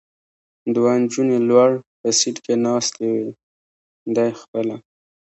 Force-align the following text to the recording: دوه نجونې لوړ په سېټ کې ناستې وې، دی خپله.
دوه 0.75 0.91
نجونې 1.01 1.37
لوړ 1.49 1.69
په 1.99 2.09
سېټ 2.19 2.35
کې 2.45 2.53
ناستې 2.65 3.05
وې، 3.13 3.27
دی 4.15 4.29
خپله. 4.41 4.75